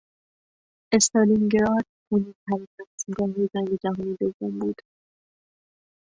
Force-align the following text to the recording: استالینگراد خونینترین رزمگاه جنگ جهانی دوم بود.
استالینگراد 0.95 1.85
خونینترین 2.09 2.67
رزمگاه 2.91 3.47
جنگ 3.53 3.69
جهانی 3.83 4.15
دوم 4.19 4.59
بود. 4.59 4.81